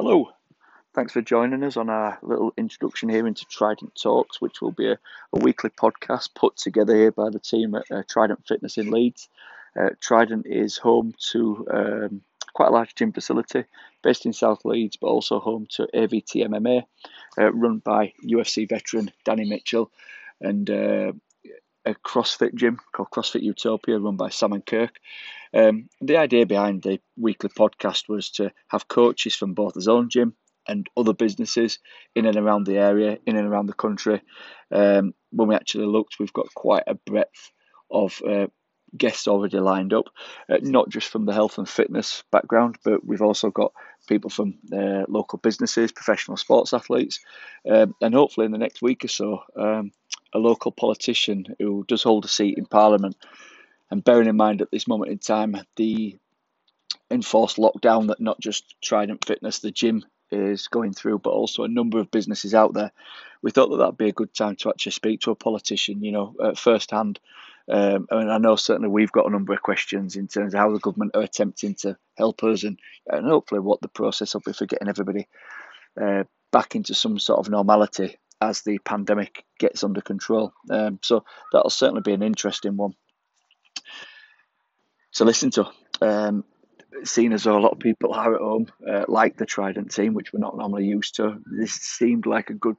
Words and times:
Hello, 0.00 0.30
thanks 0.94 1.12
for 1.12 1.20
joining 1.20 1.64
us 1.64 1.76
on 1.76 1.90
our 1.90 2.20
little 2.22 2.52
introduction 2.56 3.08
here 3.08 3.26
into 3.26 3.44
Trident 3.46 3.98
Talks, 4.00 4.40
which 4.40 4.62
will 4.62 4.70
be 4.70 4.86
a, 4.86 4.98
a 5.32 5.40
weekly 5.40 5.70
podcast 5.70 6.36
put 6.36 6.56
together 6.56 6.94
here 6.94 7.10
by 7.10 7.30
the 7.30 7.40
team 7.40 7.74
at 7.74 7.90
uh, 7.90 8.04
Trident 8.08 8.46
Fitness 8.46 8.78
in 8.78 8.92
Leeds. 8.92 9.28
Uh, 9.76 9.88
Trident 10.00 10.46
is 10.46 10.76
home 10.76 11.14
to 11.32 11.66
um, 11.72 12.20
quite 12.54 12.68
a 12.68 12.70
large 12.70 12.94
gym 12.94 13.12
facility 13.12 13.64
based 14.04 14.24
in 14.24 14.32
South 14.32 14.64
Leeds, 14.64 14.96
but 14.96 15.08
also 15.08 15.40
home 15.40 15.66
to 15.70 15.88
AVT 15.92 16.46
MMA, 16.46 16.84
uh, 17.36 17.52
run 17.52 17.78
by 17.78 18.12
UFC 18.24 18.68
veteran 18.68 19.10
Danny 19.24 19.48
Mitchell, 19.48 19.90
and 20.40 20.70
uh, 20.70 21.12
a 21.84 21.94
CrossFit 22.06 22.54
gym 22.54 22.78
called 22.92 23.10
CrossFit 23.10 23.42
Utopia, 23.42 23.98
run 23.98 24.14
by 24.14 24.28
Sam 24.28 24.52
and 24.52 24.64
Kirk. 24.64 25.00
Um, 25.54 25.88
the 26.00 26.16
idea 26.16 26.46
behind 26.46 26.82
the 26.82 27.00
weekly 27.16 27.50
podcast 27.50 28.08
was 28.08 28.30
to 28.32 28.52
have 28.68 28.88
coaches 28.88 29.34
from 29.34 29.54
both 29.54 29.74
his 29.74 29.88
own 29.88 30.08
gym 30.10 30.34
and 30.66 30.86
other 30.96 31.14
businesses 31.14 31.78
in 32.14 32.26
and 32.26 32.36
around 32.36 32.66
the 32.66 32.78
area, 32.78 33.18
in 33.26 33.36
and 33.36 33.48
around 33.48 33.66
the 33.66 33.72
country. 33.72 34.20
Um, 34.70 35.14
when 35.30 35.48
we 35.48 35.54
actually 35.54 35.86
looked, 35.86 36.16
we've 36.20 36.32
got 36.32 36.52
quite 36.54 36.84
a 36.86 36.94
breadth 36.94 37.50
of 37.90 38.20
uh, 38.28 38.48
guests 38.96 39.28
already 39.28 39.58
lined 39.58 39.92
up, 39.92 40.06
uh, 40.50 40.58
not 40.62 40.88
just 40.88 41.08
from 41.08 41.26
the 41.26 41.32
health 41.32 41.58
and 41.58 41.68
fitness 41.68 42.22
background, 42.30 42.76
but 42.84 43.04
we've 43.04 43.22
also 43.22 43.50
got 43.50 43.72
people 44.08 44.30
from 44.30 44.58
uh, 44.72 45.04
local 45.08 45.38
businesses, 45.38 45.92
professional 45.92 46.36
sports 46.36 46.72
athletes, 46.72 47.20
um, 47.70 47.94
and 48.00 48.14
hopefully 48.14 48.46
in 48.46 48.52
the 48.52 48.58
next 48.58 48.82
week 48.82 49.04
or 49.04 49.08
so, 49.08 49.42
um, 49.56 49.92
a 50.34 50.38
local 50.38 50.72
politician 50.72 51.44
who 51.58 51.84
does 51.88 52.02
hold 52.02 52.24
a 52.24 52.28
seat 52.28 52.58
in 52.58 52.66
Parliament. 52.66 53.16
And 53.90 54.04
bearing 54.04 54.28
in 54.28 54.36
mind 54.36 54.62
at 54.62 54.70
this 54.70 54.86
moment 54.86 55.10
in 55.10 55.18
time 55.18 55.56
the 55.76 56.18
enforced 57.10 57.56
lockdown 57.56 58.08
that 58.08 58.20
not 58.20 58.40
just 58.40 58.76
Trident 58.82 59.24
Fitness, 59.24 59.60
the 59.60 59.70
gym 59.70 60.04
is 60.30 60.68
going 60.68 60.92
through, 60.92 61.18
but 61.20 61.30
also 61.30 61.64
a 61.64 61.68
number 61.68 61.98
of 61.98 62.10
businesses 62.10 62.54
out 62.54 62.74
there, 62.74 62.92
we 63.42 63.50
thought 63.50 63.68
that 63.70 63.78
that'd 63.78 63.96
be 63.96 64.08
a 64.08 64.12
good 64.12 64.34
time 64.34 64.56
to 64.56 64.68
actually 64.68 64.92
speak 64.92 65.20
to 65.20 65.30
a 65.30 65.36
politician, 65.36 66.02
you 66.02 66.12
know, 66.12 66.34
at 66.44 66.58
first 66.58 66.90
hand. 66.90 67.18
Um, 67.70 68.06
I 68.10 68.16
I 68.16 68.38
know 68.38 68.56
certainly 68.56 68.88
we've 68.88 69.12
got 69.12 69.26
a 69.26 69.30
number 69.30 69.52
of 69.52 69.62
questions 69.62 70.16
in 70.16 70.26
terms 70.26 70.54
of 70.54 70.60
how 70.60 70.70
the 70.70 70.78
government 70.78 71.12
are 71.14 71.22
attempting 71.22 71.74
to 71.76 71.96
help 72.16 72.42
us 72.42 72.64
and, 72.64 72.78
and 73.06 73.26
hopefully 73.26 73.60
what 73.60 73.80
the 73.80 73.88
process 73.88 74.34
will 74.34 74.42
be 74.44 74.52
for 74.52 74.66
getting 74.66 74.88
everybody 74.88 75.28
uh, 76.00 76.24
back 76.50 76.74
into 76.74 76.94
some 76.94 77.18
sort 77.18 77.38
of 77.38 77.50
normality 77.50 78.16
as 78.40 78.62
the 78.62 78.78
pandemic 78.78 79.44
gets 79.58 79.84
under 79.84 80.00
control. 80.00 80.52
Um, 80.70 80.98
so 81.02 81.24
that'll 81.52 81.70
certainly 81.70 82.02
be 82.02 82.12
an 82.12 82.22
interesting 82.22 82.76
one 82.76 82.94
to 85.18 85.24
listen 85.24 85.50
to. 85.52 85.70
Um, 86.00 86.44
seeing 87.04 87.32
as 87.32 87.44
though 87.44 87.58
a 87.58 87.60
lot 87.60 87.72
of 87.72 87.78
people 87.78 88.14
are 88.14 88.34
at 88.34 88.40
home, 88.40 88.66
uh, 88.88 89.04
like 89.08 89.36
the 89.36 89.46
Trident 89.46 89.92
team, 89.92 90.14
which 90.14 90.32
we're 90.32 90.40
not 90.40 90.56
normally 90.56 90.86
used 90.86 91.16
to, 91.16 91.38
this 91.46 91.72
seemed 91.72 92.26
like 92.26 92.50
a 92.50 92.54
good 92.54 92.76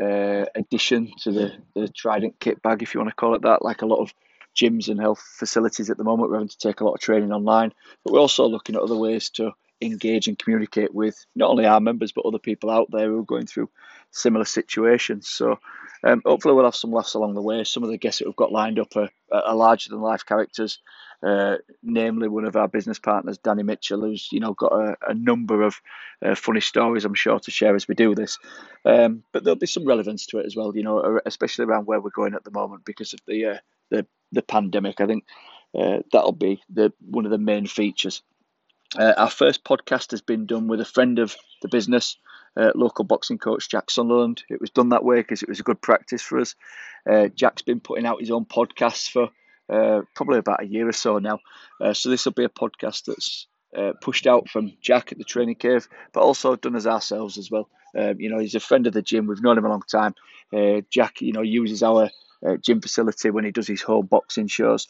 uh, 0.00 0.46
addition 0.54 1.12
to 1.22 1.32
the, 1.32 1.52
the 1.74 1.88
Trident 1.88 2.40
kit 2.40 2.62
bag, 2.62 2.82
if 2.82 2.94
you 2.94 3.00
want 3.00 3.10
to 3.10 3.16
call 3.16 3.34
it 3.34 3.42
that. 3.42 3.62
Like 3.62 3.82
a 3.82 3.86
lot 3.86 4.00
of 4.00 4.12
gyms 4.56 4.88
and 4.88 5.00
health 5.00 5.22
facilities 5.38 5.90
at 5.90 5.98
the 5.98 6.04
moment, 6.04 6.30
we're 6.30 6.36
having 6.36 6.48
to 6.48 6.58
take 6.58 6.80
a 6.80 6.84
lot 6.84 6.94
of 6.94 7.00
training 7.00 7.32
online, 7.32 7.72
but 8.02 8.12
we're 8.12 8.20
also 8.20 8.46
looking 8.46 8.74
at 8.74 8.82
other 8.82 8.96
ways 8.96 9.30
to 9.30 9.52
engage 9.82 10.26
and 10.26 10.38
communicate 10.38 10.94
with 10.94 11.26
not 11.34 11.50
only 11.50 11.66
our 11.66 11.80
members 11.80 12.10
but 12.10 12.24
other 12.24 12.38
people 12.38 12.70
out 12.70 12.90
there 12.90 13.08
who 13.08 13.20
are 13.20 13.24
going 13.24 13.46
through 13.46 13.68
similar 14.10 14.46
situations. 14.46 15.28
So 15.28 15.58
um, 16.04 16.22
hopefully 16.24 16.54
we'll 16.54 16.64
have 16.64 16.76
some 16.76 16.92
laughs 16.92 17.14
along 17.14 17.34
the 17.34 17.42
way. 17.42 17.64
Some 17.64 17.82
of 17.82 17.90
the 17.90 17.98
guests 17.98 18.18
that 18.18 18.26
we've 18.26 18.36
got 18.36 18.52
lined 18.52 18.78
up 18.78 18.96
are, 18.96 19.10
are 19.32 19.54
larger 19.54 19.90
than 19.90 20.00
life 20.00 20.24
characters, 20.24 20.78
uh, 21.22 21.56
namely 21.82 22.28
one 22.28 22.44
of 22.44 22.56
our 22.56 22.68
business 22.68 22.98
partners, 22.98 23.38
Danny 23.38 23.62
Mitchell, 23.62 24.00
who's 24.00 24.28
you 24.30 24.40
know 24.40 24.54
got 24.54 24.72
a, 24.72 24.96
a 25.08 25.14
number 25.14 25.62
of 25.62 25.80
uh, 26.24 26.34
funny 26.34 26.60
stories 26.60 27.04
I'm 27.04 27.14
sure 27.14 27.38
to 27.40 27.50
share 27.50 27.74
as 27.74 27.88
we 27.88 27.94
do 27.94 28.14
this. 28.14 28.38
Um, 28.84 29.22
but 29.32 29.44
there'll 29.44 29.56
be 29.56 29.66
some 29.66 29.86
relevance 29.86 30.26
to 30.26 30.38
it 30.38 30.46
as 30.46 30.56
well, 30.56 30.76
you 30.76 30.82
know, 30.82 31.20
especially 31.26 31.64
around 31.64 31.86
where 31.86 32.00
we're 32.00 32.10
going 32.10 32.34
at 32.34 32.44
the 32.44 32.50
moment 32.50 32.84
because 32.84 33.12
of 33.12 33.20
the 33.26 33.46
uh, 33.46 33.58
the 33.90 34.06
the 34.32 34.42
pandemic. 34.42 35.00
I 35.00 35.06
think 35.06 35.24
uh, 35.76 35.98
that'll 36.12 36.32
be 36.32 36.62
the 36.70 36.92
one 37.00 37.24
of 37.24 37.30
the 37.30 37.38
main 37.38 37.66
features. 37.66 38.22
Uh, 38.96 39.14
our 39.16 39.30
first 39.30 39.64
podcast 39.64 40.12
has 40.12 40.20
been 40.20 40.46
done 40.46 40.68
with 40.68 40.80
a 40.80 40.84
friend 40.84 41.18
of 41.18 41.34
the 41.60 41.68
business, 41.68 42.16
uh, 42.56 42.72
local 42.74 43.04
boxing 43.04 43.38
coach 43.38 43.68
Jack 43.68 43.90
Sunderland. 43.90 44.42
It 44.48 44.60
was 44.60 44.70
done 44.70 44.90
that 44.90 45.04
way 45.04 45.16
because 45.16 45.42
it 45.42 45.48
was 45.48 45.60
a 45.60 45.64
good 45.64 45.80
practice 45.80 46.22
for 46.22 46.38
us. 46.40 46.54
Uh, 47.08 47.28
Jack's 47.28 47.62
been 47.62 47.80
putting 47.80 48.06
out 48.06 48.20
his 48.20 48.30
own 48.30 48.44
podcasts 48.44 49.10
for 49.10 49.30
uh, 49.68 50.02
probably 50.14 50.38
about 50.38 50.62
a 50.62 50.66
year 50.66 50.88
or 50.88 50.92
so 50.92 51.18
now. 51.18 51.38
Uh, 51.80 51.92
so 51.92 52.08
this 52.08 52.24
will 52.24 52.32
be 52.32 52.44
a 52.44 52.48
podcast 52.48 53.04
that's 53.06 53.46
uh, 53.76 53.92
pushed 54.00 54.26
out 54.26 54.48
from 54.48 54.72
Jack 54.80 55.12
at 55.12 55.18
the 55.18 55.24
training 55.24 55.56
cave, 55.56 55.88
but 56.12 56.22
also 56.22 56.56
done 56.56 56.76
as 56.76 56.86
ourselves 56.86 57.38
as 57.38 57.50
well. 57.50 57.68
Um, 57.96 58.20
you 58.20 58.30
know, 58.30 58.38
he's 58.38 58.54
a 58.54 58.60
friend 58.60 58.86
of 58.86 58.92
the 58.92 59.02
gym. 59.02 59.26
We've 59.26 59.42
known 59.42 59.58
him 59.58 59.64
a 59.64 59.70
long 59.70 59.82
time. 59.82 60.14
Jack, 60.90 61.20
you 61.20 61.32
know, 61.32 61.42
uses 61.42 61.82
our 61.82 62.10
gym 62.60 62.80
facility 62.80 63.30
when 63.30 63.44
he 63.44 63.50
does 63.50 63.66
his 63.66 63.82
home 63.82 64.06
boxing 64.06 64.46
shows. 64.46 64.86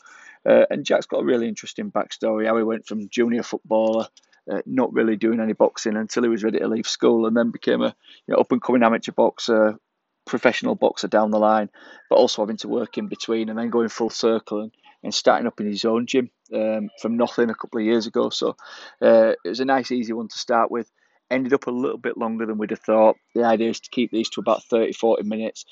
Uh, 0.47 0.65
and 0.71 0.84
Jack's 0.84 1.06
got 1.06 1.22
a 1.22 1.25
really 1.25 1.49
interesting 1.49 1.91
backstory 1.91 2.47
how 2.47 2.56
he 2.56 2.62
went 2.62 2.87
from 2.87 3.09
junior 3.09 3.43
footballer, 3.43 4.06
uh, 4.50 4.62
not 4.66 4.92
really 4.92 5.16
doing 5.16 5.40
any 5.40 5.52
boxing 5.52 5.96
until 5.96 6.22
he 6.22 6.28
was 6.28 6.44
ready 6.44 6.58
to 6.58 6.68
leave 6.68 6.86
school, 6.86 7.26
and 7.26 7.36
then 7.36 7.50
became 7.50 7.82
a 7.82 7.94
you 8.26 8.34
know, 8.34 8.36
up 8.36 8.52
and 8.52 8.62
coming 8.62 8.82
amateur 8.82 9.12
boxer, 9.12 9.78
professional 10.26 10.74
boxer 10.74 11.08
down 11.08 11.30
the 11.30 11.38
line, 11.38 11.70
but 12.10 12.16
also 12.16 12.42
having 12.42 12.56
to 12.58 12.68
work 12.68 12.98
in 12.98 13.08
between 13.08 13.48
and 13.48 13.58
then 13.58 13.70
going 13.70 13.88
full 13.88 14.10
circle 14.10 14.60
and, 14.60 14.72
and 15.02 15.14
starting 15.14 15.46
up 15.46 15.60
in 15.60 15.66
his 15.66 15.84
own 15.84 16.06
gym 16.06 16.30
um, 16.52 16.90
from 17.00 17.16
nothing 17.16 17.48
a 17.48 17.54
couple 17.54 17.80
of 17.80 17.86
years 17.86 18.06
ago. 18.06 18.28
So 18.30 18.56
uh, 19.00 19.34
it 19.44 19.48
was 19.48 19.60
a 19.60 19.64
nice, 19.64 19.90
easy 19.90 20.12
one 20.12 20.28
to 20.28 20.38
start 20.38 20.70
with. 20.70 20.90
Ended 21.30 21.52
up 21.52 21.66
a 21.66 21.72
little 21.72 21.98
bit 21.98 22.18
longer 22.18 22.46
than 22.46 22.58
we'd 22.58 22.70
have 22.70 22.80
thought. 22.80 23.16
The 23.34 23.44
idea 23.44 23.70
is 23.70 23.80
to 23.80 23.90
keep 23.90 24.10
these 24.10 24.28
to 24.30 24.40
about 24.40 24.64
30, 24.64 24.92
40 24.92 25.22
minutes 25.24 25.64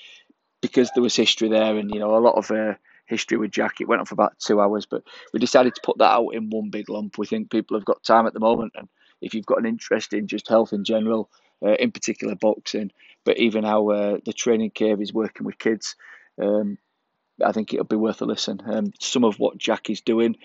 because 0.63 0.91
there 0.95 1.03
was 1.03 1.15
history 1.15 1.49
there 1.49 1.77
and, 1.77 1.93
you 1.93 2.01
know, 2.01 2.17
a 2.17 2.19
lot 2.19 2.37
of 2.37 2.51
uh, 2.51 2.75
history 3.07 3.37
with 3.37 3.51
Jack. 3.51 3.81
It 3.81 3.89
went 3.89 4.01
on 4.01 4.07
for 4.07 4.15
about 4.15 4.39
two 4.39 4.61
hours, 4.61 4.87
but 4.87 5.03
we 5.33 5.41
decided 5.41 5.75
to 5.75 5.81
put 5.83 5.99
that 5.99 6.11
out 6.11 6.31
in 6.31 6.51
one 6.51 6.71
big 6.71 6.89
lump. 6.89 7.19
We 7.19 7.27
think 7.27 7.51
people 7.51 7.77
have 7.77 7.85
got 7.85 8.03
time 8.03 8.27
at 8.27 8.35
the 8.35 8.41
moment, 8.41 8.73
and 8.77 8.89
if 9.21 9.35
you've 9.35 9.47
got 9.47 9.59
an 9.59 9.67
interest 9.67 10.13
in 10.13 10.27
just 10.27 10.49
health 10.49 10.73
in 10.73 10.85
general, 10.85 11.31
uh, 11.65 11.75
in 11.75 11.93
particular 11.93 12.35
boxing, 12.35 12.91
but 13.25 13.39
even 13.39 13.65
how 13.65 13.89
uh, 13.91 14.19
the 14.25 14.33
training 14.33 14.71
cave 14.71 15.01
is 15.01 15.13
working 15.13 15.47
with 15.47 15.59
kids, 15.59 15.97
um, 16.41 16.79
I 17.45 17.53
think 17.53 17.73
it'll 17.73 17.85
be 17.85 17.97
worth 17.97 18.23
a 18.23 18.27
listen. 18.27 18.61
Um, 18.65 18.93
some 19.01 19.25
of 19.25 19.39
what 19.39 19.59
Jack 19.59 19.91
is 19.91 20.01
doing, 20.01 20.37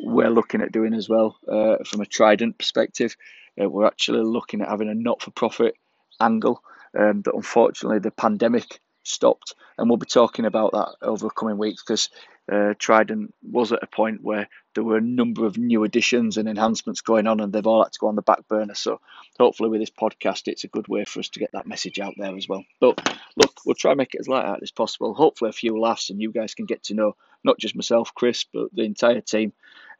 we're 0.00 0.30
looking 0.30 0.62
at 0.62 0.72
doing 0.72 0.94
as 0.94 1.08
well 1.08 1.36
uh, 1.50 1.76
from 1.84 2.00
a 2.00 2.06
Trident 2.06 2.58
perspective. 2.58 3.16
Uh, 3.60 3.68
we're 3.68 3.86
actually 3.86 4.22
looking 4.22 4.60
at 4.60 4.68
having 4.68 4.88
a 4.88 4.94
not-for-profit 4.94 5.74
angle 6.20 6.62
um, 6.96 7.22
unfortunately 7.34 7.98
the 7.98 8.10
pandemic 8.10 8.80
stopped. 9.02 9.54
And 9.76 9.88
we'll 9.88 9.96
be 9.96 10.06
talking 10.06 10.44
about 10.44 10.72
that 10.72 10.96
over 11.02 11.26
the 11.26 11.30
coming 11.30 11.58
weeks 11.58 11.82
because 11.82 12.10
uh, 12.50 12.74
Trident 12.78 13.34
was 13.42 13.72
at 13.72 13.82
a 13.82 13.86
point 13.86 14.22
where 14.22 14.48
there 14.74 14.84
were 14.84 14.96
a 14.96 15.02
number 15.02 15.44
of 15.44 15.58
new 15.58 15.84
additions 15.84 16.38
and 16.38 16.48
enhancements 16.48 17.02
going 17.02 17.26
on, 17.26 17.40
and 17.40 17.52
they've 17.52 17.66
all 17.66 17.84
had 17.84 17.92
to 17.92 17.98
go 17.98 18.08
on 18.08 18.16
the 18.16 18.22
back 18.22 18.48
burner. 18.48 18.74
So, 18.74 19.00
hopefully, 19.38 19.68
with 19.68 19.80
this 19.80 19.90
podcast, 19.90 20.48
it's 20.48 20.64
a 20.64 20.68
good 20.68 20.88
way 20.88 21.04
for 21.04 21.20
us 21.20 21.28
to 21.30 21.40
get 21.40 21.50
that 21.52 21.66
message 21.66 21.98
out 21.98 22.14
there 22.16 22.36
as 22.36 22.48
well. 22.48 22.64
But 22.80 23.16
look, 23.36 23.52
we'll 23.66 23.74
try 23.74 23.92
and 23.92 23.98
make 23.98 24.14
it 24.14 24.20
as 24.20 24.28
light 24.28 24.62
as 24.62 24.70
possible. 24.70 25.14
Hopefully, 25.14 25.50
a 25.50 25.52
few 25.52 25.78
laughs, 25.78 26.10
and 26.10 26.22
you 26.22 26.32
guys 26.32 26.54
can 26.54 26.66
get 26.66 26.84
to 26.84 26.94
know 26.94 27.16
not 27.44 27.58
just 27.58 27.76
myself, 27.76 28.14
Chris, 28.14 28.44
but 28.44 28.68
the 28.72 28.82
entire 28.82 29.20
team. 29.20 29.52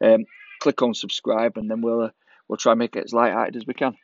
Um, 0.03 0.25
click 0.61 0.81
on 0.83 0.95
subscribe, 0.95 1.59
and 1.59 1.71
then 1.71 1.83
we'll 1.83 2.03
uh, 2.03 2.11
we'll 2.49 2.57
try 2.57 2.73
and 2.73 2.79
make 2.79 2.97
it 2.97 3.05
as 3.05 3.13
light-hearted 3.13 3.57
as 3.57 3.67
we 3.67 3.75
can. 3.75 3.97